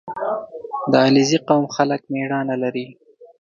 •د 0.91 0.93
علیزي 1.05 1.39
قوم 1.47 1.65
خلک 1.75 2.01
مېړانه 2.13 2.55
لري. 2.63 2.87